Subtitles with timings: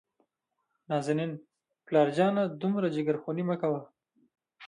[0.89, 1.31] نازنين:
[1.85, 3.81] پلار جانه دومره جګرخوني مه کوه.